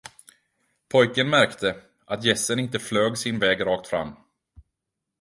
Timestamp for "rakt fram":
3.65-4.13